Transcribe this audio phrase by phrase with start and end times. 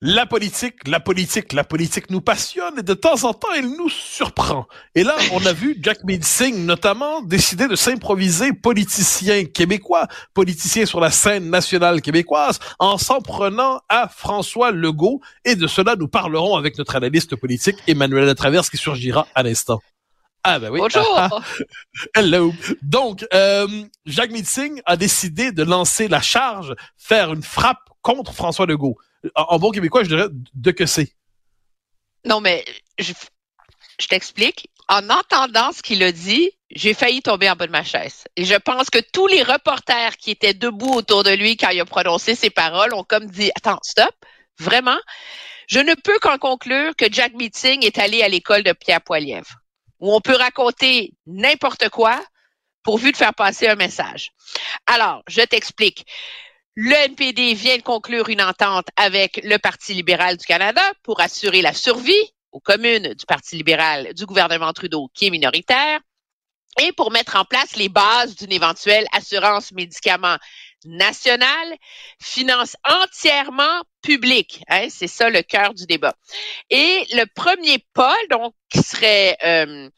[0.00, 3.88] La politique, la politique, la politique nous passionne et de temps en temps, elle nous
[3.88, 4.68] surprend.
[4.94, 11.00] Et là, on a vu Jack Singh notamment décider de s'improviser politicien québécois, politicien sur
[11.00, 15.20] la scène nationale québécoise, en s'en prenant à François Legault.
[15.44, 19.80] Et de cela, nous parlerons avec notre analyste politique Emmanuel Traverse qui surgira à l'instant.
[20.44, 20.78] Ah ben oui.
[20.78, 21.42] Bonjour.
[22.14, 22.54] Hello.
[22.82, 23.66] Donc, euh,
[24.06, 28.96] Jacques Singh a décidé de lancer la charge, faire une frappe contre François Legault
[29.34, 31.14] en, bon québécois, je dirais de que c'est.
[32.24, 32.64] Non, mais
[32.98, 33.12] je,
[34.08, 34.68] t'explique.
[34.88, 38.24] En entendant ce qu'il a dit, j'ai failli tomber en bas de ma chaise.
[38.36, 41.80] Et je pense que tous les reporters qui étaient debout autour de lui quand il
[41.80, 44.14] a prononcé ces paroles ont comme dit, attends, stop,
[44.58, 44.98] vraiment.
[45.68, 49.58] Je ne peux qu'en conclure que Jack Meeting est allé à l'école de Pierre Poilievre,
[50.00, 52.18] où on peut raconter n'importe quoi
[52.82, 54.30] pourvu de faire passer un message.
[54.86, 56.06] Alors, je t'explique.
[56.80, 61.60] Le NPD vient de conclure une entente avec le Parti libéral du Canada pour assurer
[61.60, 65.98] la survie aux communes du Parti libéral du gouvernement Trudeau qui est minoritaire
[66.80, 70.36] et pour mettre en place les bases d'une éventuelle assurance médicaments
[70.84, 71.76] nationale,
[72.22, 74.62] finance entièrement publique.
[74.68, 76.14] Hein, c'est ça le cœur du débat.
[76.70, 79.90] Et le premier pas, donc, qui serait euh,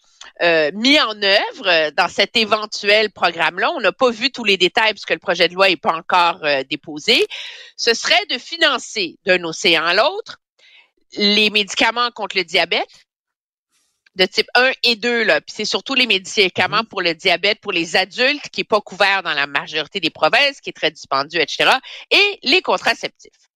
[0.42, 3.70] euh, mis en œuvre euh, dans cet éventuel programme-là.
[3.72, 6.44] On n'a pas vu tous les détails puisque le projet de loi n'est pas encore
[6.44, 7.26] euh, déposé.
[7.76, 10.38] Ce serait de financer d'un océan à l'autre
[11.14, 12.88] les médicaments contre le diabète
[14.16, 15.40] de type 1 et 2, là.
[15.40, 16.86] Puis c'est surtout les médicaments mm-hmm.
[16.86, 20.60] pour le diabète pour les adultes qui n'est pas couvert dans la majorité des provinces,
[20.60, 21.70] qui est très dispendieux, etc.
[22.10, 23.49] Et les contraceptifs.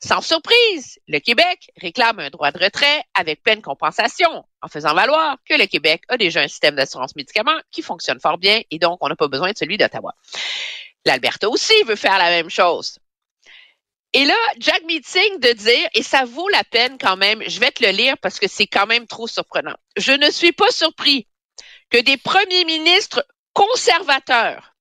[0.00, 5.36] Sans surprise, le Québec réclame un droit de retrait avec pleine compensation, en faisant valoir
[5.48, 8.98] que le Québec a déjà un système d'assurance médicaments qui fonctionne fort bien et donc
[9.00, 10.14] on n'a pas besoin de celui d'Ottawa.
[11.04, 12.98] L'Alberta aussi veut faire la même chose.
[14.14, 17.72] Et là, Jack Meeting de dire, et ça vaut la peine quand même, je vais
[17.72, 19.74] te le lire parce que c'est quand même trop surprenant.
[19.96, 21.26] Je ne suis pas surpris
[21.90, 24.74] que des premiers ministres conservateurs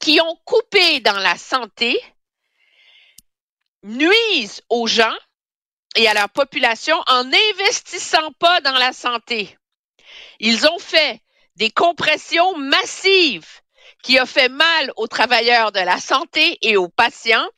[0.00, 2.00] qui ont coupé dans la santé
[3.84, 5.16] nuisent aux gens
[5.94, 9.56] et à leur population en n'investissant pas dans la santé.
[10.40, 11.20] Ils ont fait
[11.56, 13.46] des compressions massives
[14.02, 17.48] qui ont fait mal aux travailleurs de la santé et aux patients.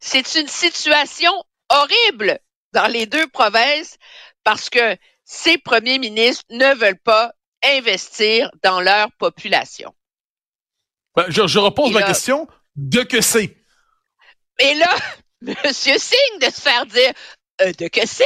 [0.00, 1.32] C'est une situation
[1.68, 2.38] horrible
[2.72, 3.96] dans les deux provinces
[4.42, 9.94] parce que ces premiers ministres ne veulent pas investir dans leur population.
[11.16, 12.48] Ben, je, repose ma question.
[12.76, 13.56] De que c'est?
[14.58, 14.94] Et là,
[15.64, 17.12] Monsieur Singh de se faire dire
[17.62, 18.24] euh, de que c'est.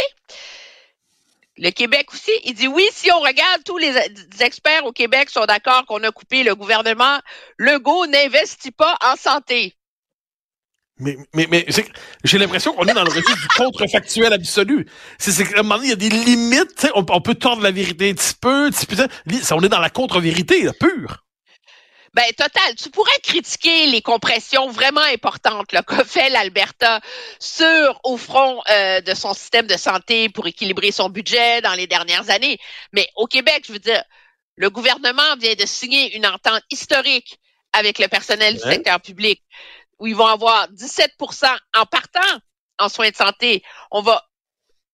[1.57, 3.93] Le Québec aussi, il dit oui, si on regarde, tous les
[4.41, 7.19] experts au Québec sont d'accord qu'on a coupé le gouvernement.
[7.59, 9.75] Legault n'investit pas en santé.
[11.01, 11.67] Mais, mais, mais
[12.25, 14.87] j'ai l'impression qu'on est dans le registre du contrefactuel absolu.
[15.19, 16.89] C'est qu'à un moment donné, il y a des limites.
[16.95, 18.67] On, on, peut tordre la vérité un petit peu.
[18.67, 19.09] Un petit peu
[19.53, 21.25] on est dans la contre-vérité, pure.
[22.19, 22.75] Ben, total.
[22.75, 27.01] Tu pourrais critiquer les compressions vraiment importantes qu'a fait l'Alberta
[27.39, 31.87] sur au front euh, de son système de santé pour équilibrer son budget dans les
[31.87, 32.59] dernières années.
[32.93, 34.03] Mais au Québec, je veux dire,
[34.57, 37.39] le gouvernement vient de signer une entente historique
[37.73, 39.41] avec le personnel du secteur public
[40.01, 42.41] où ils vont avoir 17% en partant
[42.81, 43.63] en soins de santé.
[43.93, 44.28] On va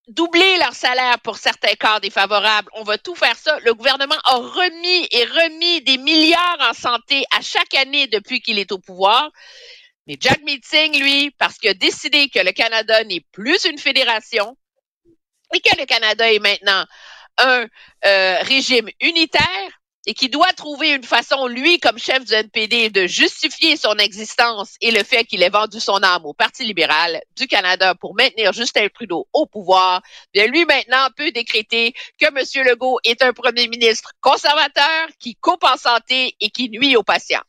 [0.09, 2.69] doubler leur salaire pour certains cas défavorables.
[2.75, 3.59] On va tout faire ça.
[3.61, 8.59] Le gouvernement a remis et remis des milliards en santé à chaque année depuis qu'il
[8.59, 9.31] est au pouvoir.
[10.07, 14.57] Mais Jack Meeting, lui, parce qu'il a décidé que le Canada n'est plus une fédération
[15.55, 16.85] et que le Canada est maintenant
[17.39, 17.67] un
[18.05, 19.71] euh, régime unitaire,
[20.07, 24.75] et qui doit trouver une façon, lui, comme chef du NPD, de justifier son existence
[24.81, 28.53] et le fait qu'il ait vendu son âme au Parti libéral du Canada pour maintenir
[28.53, 30.03] Justin Trudeau au pouvoir,
[30.33, 32.67] bien lui maintenant peut décréter que M.
[32.67, 37.43] Legault est un premier ministre conservateur qui coupe en santé et qui nuit aux patients.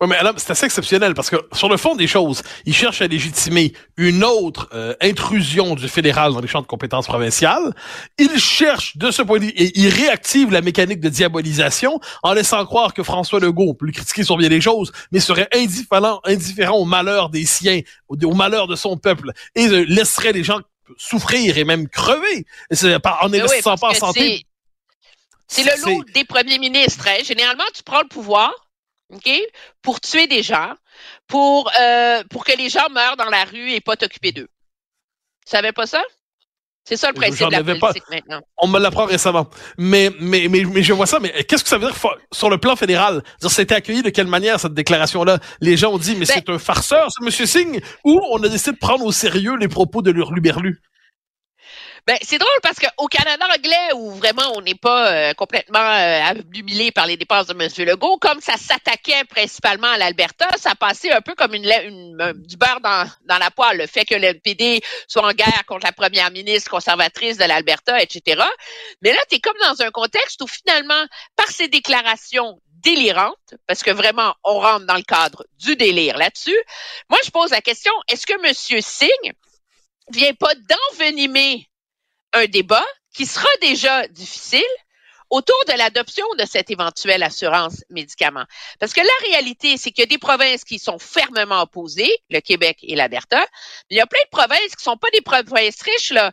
[0.00, 3.00] Oui, mais alors, c'est assez exceptionnel parce que sur le fond des choses, il cherche
[3.00, 7.74] à légitimer une autre euh, intrusion du fédéral dans les champs de compétences provinciales.
[8.18, 12.34] Il cherche de ce point de vue et il réactive la mécanique de diabolisation en
[12.34, 16.20] laissant croire que François Legault peut lui critiquer sur bien des choses, mais serait indifférent,
[16.24, 20.60] indifférent au malheur des siens, au, au malheur de son peuple et laisserait les gens
[20.96, 22.46] souffrir et même crever
[23.20, 24.44] en n'investissant pas en santé
[25.48, 27.06] C'est le lot des premiers ministres.
[27.08, 27.22] Hein.
[27.24, 28.52] Généralement, tu prends le pouvoir,
[29.14, 29.30] OK,
[29.82, 30.72] pour tuer des gens,
[31.28, 34.48] pour, euh, pour que les gens meurent dans la rue et pas t'occuper d'eux.
[35.46, 36.02] Tu savais pas ça?
[36.88, 38.40] C'est ça le principe de la politique maintenant.
[38.58, 39.48] On me l'apprend récemment.
[39.76, 41.96] Mais, mais, mais, mais je vois ça, mais qu'est-ce que ça veut dire
[42.32, 43.24] sur le plan fédéral?
[43.48, 45.40] C'était accueilli de quelle manière, cette déclaration-là?
[45.60, 48.48] Les gens ont dit, mais ben c'est un farceur, ce monsieur Singh, ou on a
[48.48, 50.80] décidé de prendre au sérieux les propos de l'Hurluberlu?
[52.06, 56.20] Ben, c'est drôle parce qu'au Canada anglais, où vraiment on n'est pas euh, complètement euh,
[56.94, 57.68] par les dépenses de M.
[57.86, 62.56] Legault, comme ça s'attaquait principalement à l'Alberta, ça passait un peu comme une, une, du
[62.56, 63.78] beurre dans, dans la poêle.
[63.78, 64.34] Le fait que le
[65.08, 68.42] soit en guerre contre la première ministre conservatrice de l'Alberta, etc.
[69.02, 73.82] Mais là, tu es comme dans un contexte où finalement, par ces déclarations délirantes, parce
[73.82, 76.58] que vraiment, on rentre dans le cadre du délire là-dessus,
[77.08, 78.54] moi, je pose la question, est-ce que M.
[78.54, 79.34] Singh
[80.10, 81.68] vient pas d'envenimer
[82.32, 84.62] un débat qui sera déjà difficile
[85.30, 88.44] autour de l'adoption de cette éventuelle assurance médicaments.
[88.78, 92.40] Parce que la réalité, c'est qu'il y a des provinces qui sont fermement opposées, le
[92.40, 95.82] Québec et l'Alberta, mais il y a plein de provinces qui sont pas des provinces
[95.82, 96.32] riches, là.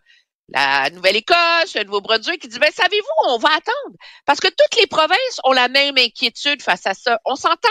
[0.50, 3.98] La Nouvelle-Écosse, le Nouveau-Brunswick, qui disent, ben, savez-vous, on va attendre.
[4.26, 7.18] Parce que toutes les provinces ont la même inquiétude face à ça.
[7.24, 7.70] On s'entend.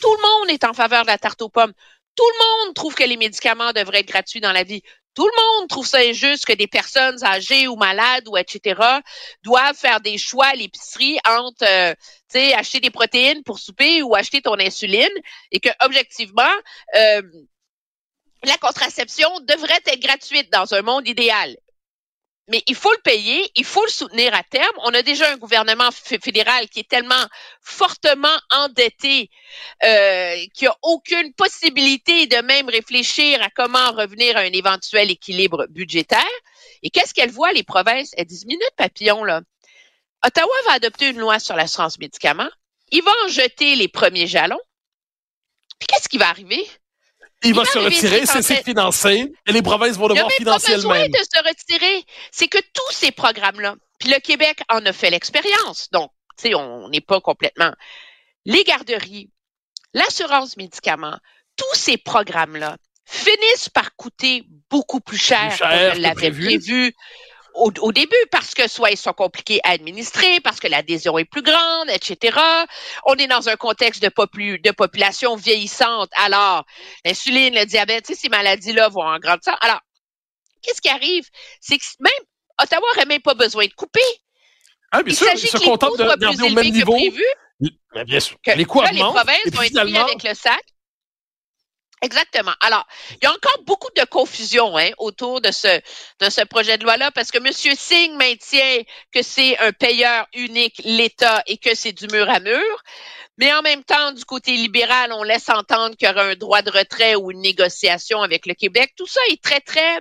[0.00, 1.74] Tout le monde est en faveur de la tarte aux pommes.
[2.16, 4.82] Tout le monde trouve que les médicaments devraient être gratuits dans la vie.
[5.14, 8.80] Tout le monde trouve ça injuste que des personnes âgées ou malades ou etc.
[9.42, 11.94] doivent faire des choix à l'épicerie entre, euh,
[12.30, 15.08] tu sais, acheter des protéines pour souper ou acheter ton insuline
[15.52, 16.42] et que objectivement,
[16.96, 17.22] euh,
[18.44, 21.56] la contraception devrait être gratuite dans un monde idéal
[22.48, 24.76] mais il faut le payer, il faut le soutenir à terme.
[24.84, 27.26] On a déjà un gouvernement fédéral qui est tellement
[27.62, 29.30] fortement endetté
[29.82, 35.10] euh, qu'il n'y a aucune possibilité de même réfléchir à comment revenir à un éventuel
[35.10, 36.24] équilibre budgétaire.
[36.82, 38.12] Et qu'est-ce qu'elles voient, les provinces?
[38.16, 39.40] Elles disent, minute papillon, là.
[40.22, 42.50] Ottawa va adopter une loi sur l'assurance médicaments.
[42.90, 44.60] Il va en jeter les premiers jalons.
[45.78, 46.66] Puis qu'est-ce qui va arriver?
[47.44, 51.06] Il va se retirer, c'est financé, et les provinces vont devoir financer elles-mêmes.
[51.06, 52.04] Il de se retirer.
[52.32, 56.54] C'est que tous ces programmes-là, puis le Québec en a fait l'expérience, donc, tu sais,
[56.54, 57.72] on n'est pas complètement...
[58.46, 59.30] Les garderies,
[59.94, 61.18] l'assurance médicaments,
[61.56, 62.76] tous ces programmes-là
[63.06, 66.94] finissent par coûter beaucoup plus cher, qu'on l'avait prévu
[67.54, 71.42] au, début parce que soit ils sont compliqués à administrer, parce que l'adhésion est plus
[71.42, 72.38] grande, etc.
[73.04, 76.10] On est dans un contexte de, de population vieillissante.
[76.16, 76.64] Alors,
[77.04, 79.58] l'insuline, le diabète, ces maladies-là vont en grande sorte.
[79.62, 79.80] Alors,
[80.62, 81.28] qu'est-ce qui arrive?
[81.60, 82.12] C'est que même
[82.60, 84.00] Ottawa n'aurait même pas besoin de couper.
[84.90, 86.92] Ah, bien Il sûr, ils se contentent de garder au même niveau.
[86.92, 87.24] Prévu,
[88.06, 88.36] bien sûr.
[88.54, 90.62] les coûts Les provinces vont être mis avec le sac.
[92.04, 92.52] Exactement.
[92.60, 95.80] Alors, il y a encore beaucoup de confusion hein, autour de ce,
[96.20, 97.50] de ce projet de loi-là parce que M.
[97.50, 102.82] Singh maintient que c'est un payeur unique, l'État, et que c'est du mur à mur.
[103.38, 106.60] Mais en même temps, du côté libéral, on laisse entendre qu'il y aura un droit
[106.60, 108.92] de retrait ou une négociation avec le Québec.
[108.98, 109.98] Tout ça est très, très,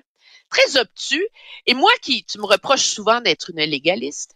[0.49, 1.25] très obtus.
[1.67, 4.35] Et moi qui, tu me reproches souvent d'être une légaliste.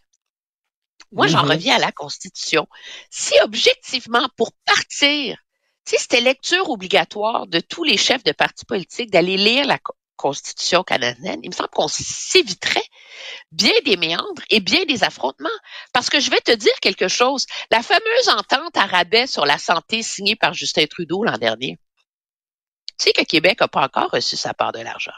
[1.12, 1.50] Moi, j'en mm-hmm.
[1.50, 2.66] reviens à la Constitution.
[3.10, 5.36] Si objectivement, pour partir
[5.88, 9.78] si c'était lecture obligatoire de tous les chefs de partis politiques d'aller lire la
[10.16, 12.84] Constitution canadienne, il me semble qu'on s'éviterait
[13.52, 15.48] bien des méandres et bien des affrontements.
[15.94, 17.46] Parce que je vais te dire quelque chose.
[17.70, 21.78] La fameuse entente à rabais sur la santé signée par Justin Trudeau l'an dernier.
[22.98, 25.16] Tu sais que Québec n'a pas encore reçu sa part de l'argent.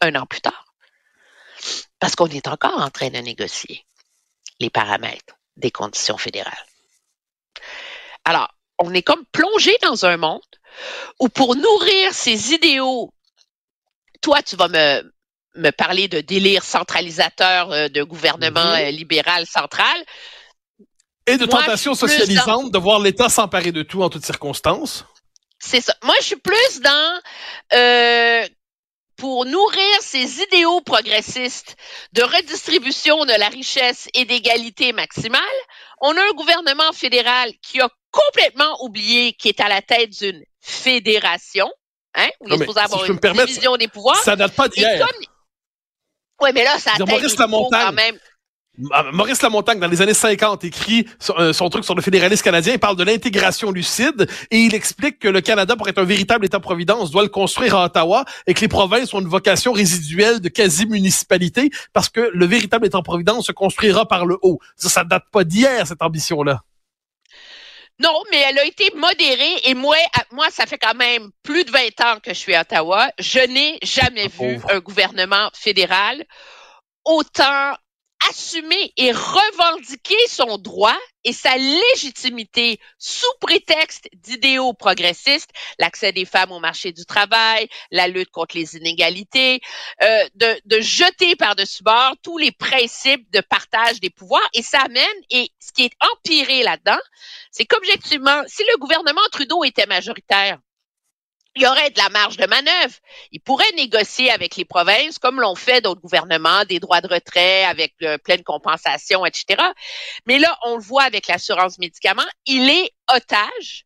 [0.00, 0.64] Un an plus tard.
[1.98, 3.84] Parce qu'on est encore en train de négocier
[4.60, 6.54] les paramètres des conditions fédérales.
[8.24, 10.40] Alors, on est comme plongé dans un monde
[11.20, 13.12] où pour nourrir ces idéaux,
[14.20, 15.02] toi, tu vas me,
[15.56, 18.86] me parler de délire centralisateur euh, de gouvernement mhm.
[18.86, 20.04] euh, libéral central.
[21.26, 25.06] Et de tentation socialisante de voir l'État s'emparer de tout en toutes circonstances.
[25.58, 25.94] C'est ça.
[26.02, 27.20] Moi, je suis plus dans
[27.72, 28.46] euh,
[29.16, 31.76] pour nourrir ces idéaux progressistes
[32.12, 35.40] de redistribution de la richesse et d'égalité maximale,
[36.00, 40.42] on a un gouvernement fédéral qui a complètement oublié qu'il est à la tête d'une
[40.60, 41.70] fédération,
[42.14, 44.22] hein, où il est supposé avoir une division des pouvoirs.
[44.22, 45.06] Ça date pas d'hier.
[46.40, 48.18] Oui, mais là, ça a quand même.
[48.76, 51.06] Maurice Lamontagne, dans les années 50, écrit
[51.38, 52.72] euh, son, truc sur le fédéralisme canadien.
[52.72, 56.44] Il parle de l'intégration lucide et il explique que le Canada, pour être un véritable
[56.44, 60.48] État-providence, doit le construire à Ottawa et que les provinces ont une vocation résiduelle de
[60.48, 64.58] quasi-municipalité parce que le véritable État-providence se construira par le haut.
[64.74, 66.62] Ça, ça date pas d'hier, cette ambition-là.
[68.00, 69.96] Non, mais elle a été modérée et moi,
[70.32, 73.08] moi, ça fait quand même plus de 20 ans que je suis à Ottawa.
[73.20, 76.24] Je n'ai jamais vu un gouvernement fédéral
[77.04, 77.76] autant
[78.30, 86.52] assumer et revendiquer son droit et sa légitimité sous prétexte d'idéaux progressistes, l'accès des femmes
[86.52, 89.60] au marché du travail, la lutte contre les inégalités,
[90.02, 94.48] euh, de, de jeter par-dessus bord tous les principes de partage des pouvoirs.
[94.52, 97.00] Et ça amène, et ce qui est empiré là-dedans,
[97.50, 100.58] c'est qu'objectivement, si le gouvernement Trudeau était majoritaire,
[101.56, 102.94] il y aurait de la marge de manœuvre.
[103.30, 107.64] Il pourrait négocier avec les provinces, comme l'ont fait d'autres gouvernements, des droits de retrait
[107.64, 109.62] avec euh, pleine compensation, etc.
[110.26, 113.84] Mais là, on le voit avec l'assurance médicaments, il est otage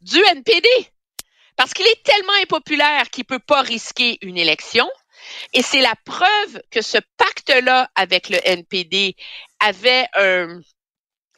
[0.00, 0.68] du NPD.
[1.56, 4.88] Parce qu'il est tellement impopulaire qu'il peut pas risquer une élection.
[5.52, 9.14] Et c'est la preuve que ce pacte-là avec le NPD
[9.58, 10.60] avait un,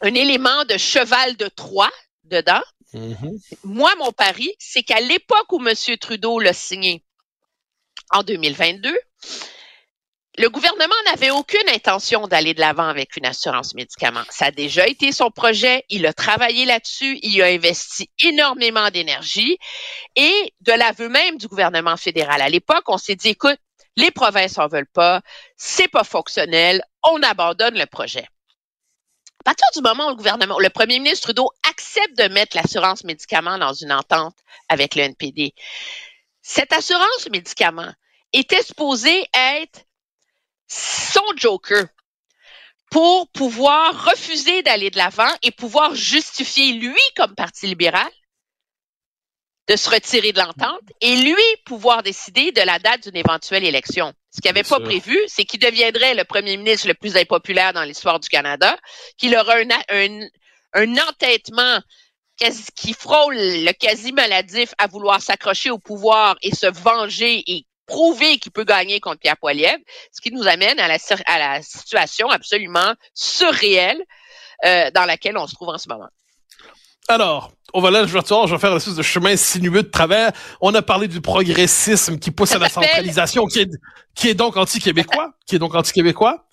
[0.02, 1.90] un élément de cheval de Troie
[2.25, 2.62] dedans.
[2.94, 3.38] Mhm.
[3.64, 5.75] Moi, mon pari, c'est qu'à l'époque où M.
[5.99, 7.04] Trudeau l'a signé,
[8.11, 8.94] en 2022,
[10.38, 14.25] le gouvernement n'avait aucune intention d'aller de l'avant avec une assurance médicaments.
[14.30, 19.58] Ça a déjà été son projet, il a travaillé là-dessus, il a investi énormément d'énergie
[20.16, 23.58] et de l'aveu même du gouvernement fédéral à l'époque, on s'est dit, écoute,
[23.96, 25.20] les provinces en veulent pas,
[25.56, 28.26] c'est pas fonctionnel, on abandonne le projet.
[29.44, 33.02] À partir du moment où le gouvernement, le premier ministre Trudeau accepte de mettre l'assurance
[33.05, 34.37] médicaments dans une entente
[34.69, 35.55] avec le NPD,
[36.43, 37.93] cette assurance médicaments
[38.33, 39.81] était supposée être
[40.69, 41.87] son joker
[42.91, 48.11] pour pouvoir refuser d'aller de l'avant et pouvoir justifier, lui, comme Parti libéral,
[49.69, 54.12] de se retirer de l'entente et lui pouvoir décider de la date d'une éventuelle élection.
[54.31, 54.85] Ce qu'il n'avait pas sûr.
[54.85, 58.76] prévu, c'est qu'il deviendrait le premier ministre le plus impopulaire dans l'histoire du Canada,
[59.17, 60.29] qu'il aurait un, un,
[60.75, 61.81] un entêtement
[62.38, 67.67] quasi- qui frôle le quasi maladif à vouloir s'accrocher au pouvoir et se venger et
[67.87, 71.62] prouver qu'il peut gagner contre Pierre Poilievre, ce qui nous amène à la, à la
[71.62, 74.02] situation absolument surréelle
[74.64, 76.09] euh, dans laquelle on se trouve en ce moment.
[77.09, 80.31] Alors, on va là, je vais, je vais faire l'espèce de chemin sinueux de travers.
[80.61, 83.71] On a parlé du progressisme qui pousse à la centralisation, qui est,
[84.14, 86.47] qui est donc anti-québécois, qui est donc anti-québécois.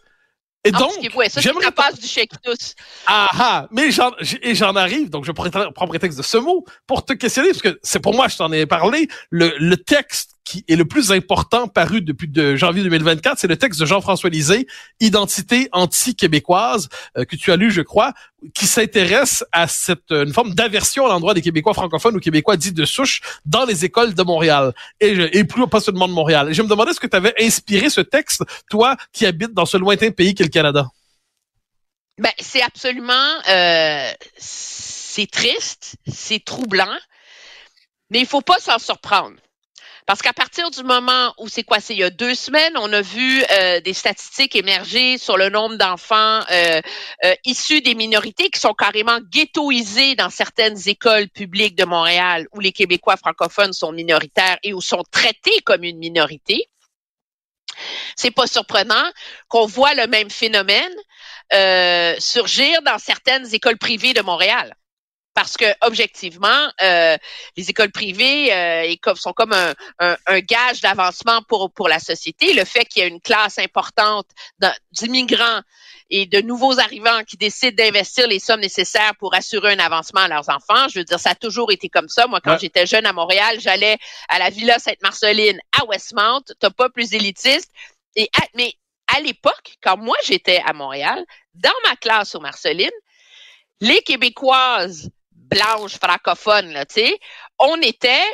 [0.66, 2.74] Et donc, Ah, ouais, ça, c'est j'aimerais la passe du chèque tous.
[3.08, 7.13] Ah ah, mais j'en, j'en arrive, donc je prends prétexte de ce mot pour te
[7.13, 10.75] questionner, parce que c'est pour moi, je t'en ai parlé, le, le texte qui est
[10.75, 14.65] le plus important paru depuis de janvier 2024, c'est le texte de Jean-François Lisée,
[15.00, 16.89] Identité anti-québécoise,
[17.20, 18.13] euh, que tu as lu, je crois,
[18.56, 22.58] qui s'intéresse à cette euh, une forme d'aversion à l'endroit des Québécois francophones ou Québécois
[22.58, 26.50] dits de souche dans les écoles de Montréal, et plus pas seulement de Montréal.
[26.50, 29.68] Et je me demandais ce que tu avais inspiré ce texte, toi qui habites dans
[29.68, 30.88] ce lointain pays qu'est le Canada.
[32.18, 33.13] Ben, c'est absolument,
[33.50, 36.98] euh, c'est triste, c'est troublant,
[38.10, 39.36] mais il faut pas s'en surprendre.
[40.10, 42.92] Parce qu'à partir du moment où c'est quoi, c'est il y a deux semaines, on
[42.94, 46.82] a vu euh, des statistiques émerger sur le nombre d'enfants euh,
[47.25, 52.60] euh, issus des minorités qui sont carrément ghettoisés dans certaines écoles publiques de Montréal où
[52.60, 56.66] les Québécois francophones sont minoritaires et où sont traités comme une minorité.
[58.16, 59.12] C'est pas surprenant
[59.48, 60.96] qu'on voit le même phénomène
[62.20, 64.75] surgir dans certaines écoles privées de Montréal.
[65.36, 67.16] Parce que objectivement, euh,
[67.56, 72.54] les écoles privées euh, sont comme un, un- un gage d'avancement pour pour la société.
[72.54, 74.26] Le fait qu'il y a une classe importante
[74.92, 75.62] d'immigrants
[76.10, 80.28] et de nouveaux arrivants qui décident d'investir les sommes nécessaires pour assurer un avancement à
[80.28, 80.88] leurs enfants.
[80.90, 82.28] Je veux dire, ça a toujours été comme ça.
[82.28, 82.60] Moi, quand Ouais.
[82.60, 86.42] j'étais jeune à Montréal, j'allais à la Villa Sainte-Marceline à Westmount.
[86.60, 87.72] T'as pas plus élitiste.
[88.16, 88.74] Et à- mais
[89.16, 92.90] à l'époque, quand moi j'étais à Montréal, dans ma classe aux Marcelines,
[93.80, 95.10] les Québécoises
[95.50, 96.86] blanches francophones, là,
[97.60, 98.25] on était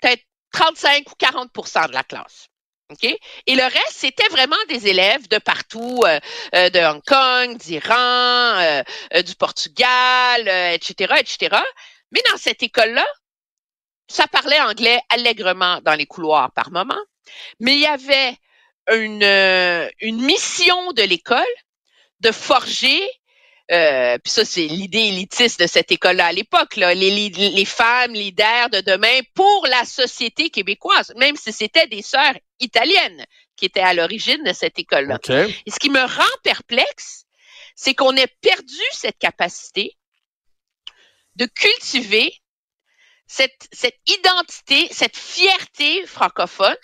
[0.00, 2.48] peut-être 35 ou 40% de la classe.
[2.92, 3.04] OK?
[3.46, 6.20] Et le reste, c'était vraiment des élèves de partout, euh,
[6.54, 11.56] euh, de Hong Kong, d'Iran, euh, du Portugal, etc., etc.
[12.10, 13.06] Mais dans cette école-là,
[14.08, 17.00] ça parlait anglais allègrement dans les couloirs par moment.
[17.60, 18.36] Mais il y avait
[18.90, 19.22] une,
[20.00, 21.44] une mission de l'école
[22.20, 23.00] de forger,
[23.70, 27.64] euh, puis ça c'est l'idée élitiste de cette école-là à l'époque, là, les, li- les
[27.64, 33.24] femmes leaders de demain pour la société québécoise, même si c'était des sœurs italiennes
[33.56, 35.16] qui étaient à l'origine de cette école-là.
[35.16, 35.30] OK.
[35.30, 37.24] Et ce qui me rend perplexe,
[37.76, 39.96] c'est qu'on ait perdu cette capacité
[41.36, 42.34] de cultiver
[43.26, 46.76] cette, cette identité, cette fierté francophone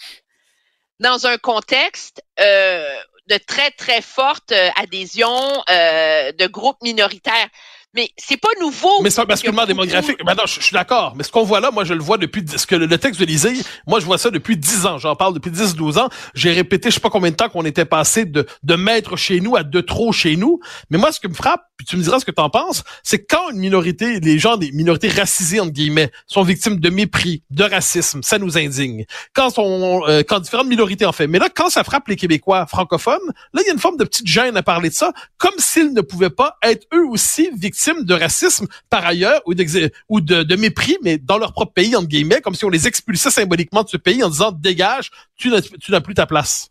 [1.01, 5.29] dans un contexte euh, de très, très forte euh, adhésion
[5.71, 7.49] euh, de groupes minoritaires.
[7.95, 9.03] Mais c'est pas nouveau.
[9.03, 10.19] Mais c'est un basculement démographique.
[10.25, 11.15] Ben non, je, suis d'accord.
[11.17, 13.25] Mais ce qu'on voit là, moi, je le vois depuis, ce que le, texte de
[13.25, 13.55] Lisée,
[13.87, 14.99] moi, je vois ça depuis 10 ans.
[14.99, 16.09] J'en parle depuis 10, 12 ans.
[16.35, 19.41] J'ai répété, je sais pas combien de temps qu'on était passé de, de maître chez
[19.41, 20.61] nous à de trop chez nous.
[20.91, 22.83] Mais moi, ce qui me frappe, puis tu me diras ce que tu en penses,
[23.05, 27.45] c'est quand une minorité, les gens des minorités racisées, entre guillemets, sont victimes de mépris,
[27.51, 29.07] de racisme, ça nous indigne.
[29.33, 31.29] Quand on, euh, quand différentes minorités en fait.
[31.29, 34.05] Mais là, quand ça frappe les Québécois francophones, là, il y a une forme de
[34.05, 38.05] petite gêne à parler de ça, comme s'ils ne pouvaient pas être eux aussi victimes
[38.05, 42.41] de racisme par ailleurs ou, de, de, mépris, mais dans leur propre pays, entre guillemets,
[42.41, 46.15] comme si on les expulsait symboliquement de ce pays en disant dégage, tu n'as plus
[46.15, 46.71] ta place.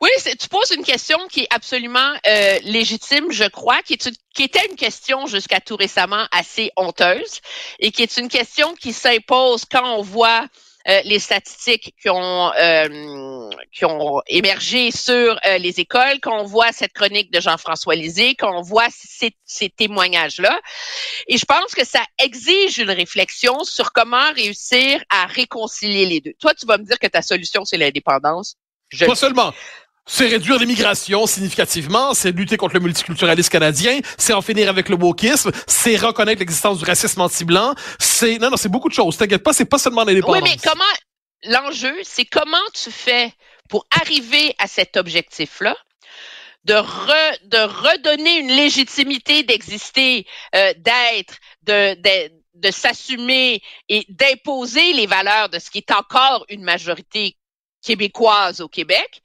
[0.00, 4.44] Oui, tu poses une question qui est absolument euh, légitime, je crois, qui, est qui
[4.44, 7.40] était une question jusqu'à tout récemment assez honteuse
[7.80, 10.46] et qui est une question qui s'impose quand on voit
[10.88, 16.44] euh, les statistiques qui ont euh, qui ont émergé sur euh, les écoles, quand on
[16.44, 20.58] voit cette chronique de Jean-François Lisée, quand on voit ces, ces témoignages-là.
[21.26, 26.32] Et je pense que ça exige une réflexion sur comment réussir à réconcilier les deux.
[26.40, 28.54] Toi, tu vas me dire que ta solution, c'est l'indépendance.
[28.88, 29.52] Je Pas seulement
[30.08, 34.96] c'est réduire l'immigration significativement, c'est lutter contre le multiculturalisme canadien, c'est en finir avec le
[34.96, 39.16] wokisme, c'est reconnaître l'existence du racisme anti-blanc, c'est non non, c'est beaucoup de choses.
[39.18, 40.42] T'inquiète pas, c'est pas seulement l'indépendance.
[40.42, 40.84] Oui, mais comment
[41.44, 43.32] l'enjeu, c'est comment tu fais
[43.68, 45.76] pour arriver à cet objectif-là
[46.64, 46.74] de,
[47.46, 55.50] de redonner une légitimité d'exister, euh, d'être, de, de, de s'assumer et d'imposer les valeurs
[55.50, 57.36] de ce qui est encore une majorité
[57.82, 59.22] québécoise au Québec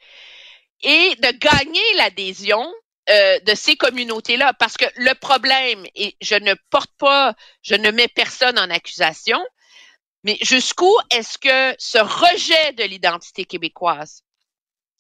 [0.84, 2.72] et de gagner l'adhésion
[3.10, 4.54] euh, de ces communautés-là.
[4.60, 9.44] Parce que le problème, et je ne porte pas, je ne mets personne en accusation,
[10.24, 14.24] mais jusqu'où est-ce que ce rejet de l'identité québécoise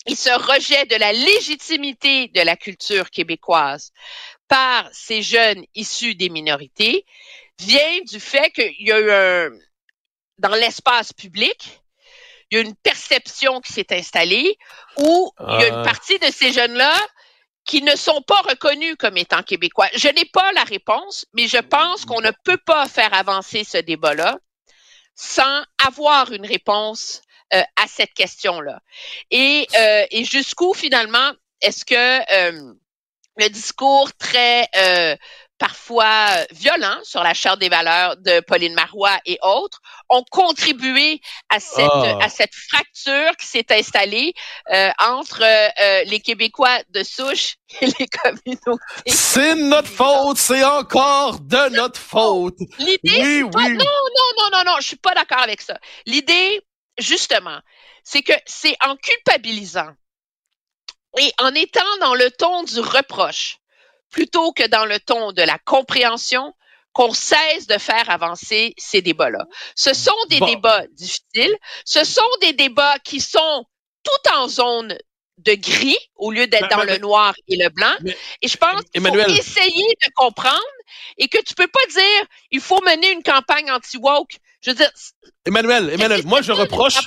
[0.06, 3.94] et ce rejet de la légitimité de la culture québécoise
[4.50, 7.06] par ces jeunes issus des minorités
[7.60, 9.50] vient du fait qu'il y a eu un,
[10.40, 11.82] dans l'espace public,
[12.54, 14.60] il y a une perception qui s'est installée
[14.98, 16.94] où il y a une partie de ces jeunes-là
[17.66, 19.88] qui ne sont pas reconnus comme étant québécois.
[19.96, 23.80] Je n'ai pas la réponse, mais je pense qu'on ne peut pas faire avancer ce
[23.80, 24.38] débat-là
[25.16, 27.24] sans avoir une réponse
[27.56, 28.82] euh, à cette question-là.
[29.32, 32.74] Et, euh, et jusqu'où finalement est-ce que euh,
[33.38, 34.68] le discours très
[35.58, 41.22] parfois euh, violents sur la charte des valeurs de Pauline Marois et autres ont contribué
[41.50, 42.20] à cette ah.
[42.22, 44.34] à cette fracture qui s'est installée
[44.72, 48.84] euh, entre euh, les Québécois de souche et les communautés.
[49.08, 52.58] C'est notre faute, c'est encore de notre faute.
[52.80, 53.70] L'idée, oui, oui.
[53.70, 55.78] non, non, non, non, non, je suis pas d'accord avec ça.
[56.06, 56.62] L'idée,
[56.98, 57.60] justement,
[58.04, 59.92] c'est que c'est en culpabilisant
[61.20, 63.60] et en étant dans le ton du reproche
[64.13, 66.54] plutôt que dans le ton de la compréhension,
[66.93, 69.45] qu'on cesse de faire avancer ces débats-là.
[69.76, 73.65] Ce sont des débats difficiles, ce sont des débats qui sont
[74.04, 74.95] tout en zone
[75.39, 77.95] de gris au lieu d'être dans le noir et le blanc.
[78.41, 80.62] et je pense qu'il faut essayer de comprendre
[81.17, 84.38] et que tu peux pas dire il faut mener une campagne anti-woke.
[84.62, 84.91] Je veux dire,
[85.45, 86.99] Emmanuel, Emmanuel, moi je reproche.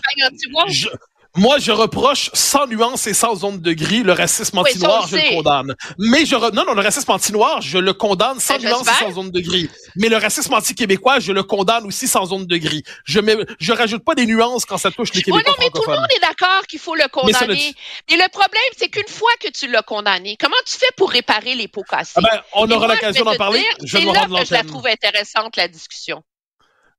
[1.37, 5.35] Moi, je reproche sans nuance et sans onde de gris le racisme anti-noir, je le
[5.35, 5.75] condamne.
[5.99, 9.31] Mais je non non le racisme anti-noir, je le condamne sans nuance et sans onde
[9.31, 9.69] de gris.
[9.97, 12.83] Mais le racisme anti-québécois, je le condamne aussi sans onde de gris.
[13.05, 15.43] Je mets, je rajoute pas des nuances quand ça touche les Québécois.
[15.47, 17.75] non, mais tout le monde est d'accord qu'il faut le condamner.
[18.11, 21.55] Mais, le problème, c'est qu'une fois que tu l'as condamné, comment tu fais pour réparer
[21.55, 22.13] les pots cassés?
[22.17, 23.65] Ah ben, On aura l'occasion d'en parler.
[23.85, 26.23] C'est là que je la trouve intéressante la discussion.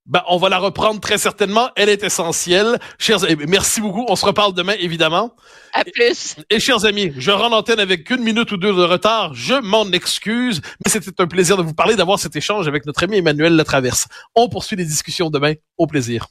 [0.08, 1.70] Ben, on va la reprendre très certainement.
[1.76, 2.80] Elle est essentielle.
[2.98, 4.06] Chers, merci beaucoup.
[4.08, 5.36] On se reparle demain, évidemment.
[5.74, 6.38] À plus.
[6.50, 9.34] Et, chers amis, je rends l'antenne avec une minute ou deux de retard.
[9.34, 13.04] Je m'en excuse, mais c'était un plaisir de vous parler, d'avoir cet échange avec notre
[13.04, 14.08] ami Emmanuel Latraverse.
[14.34, 15.56] On poursuit les discussions demain.
[15.78, 16.28] Au plaisir.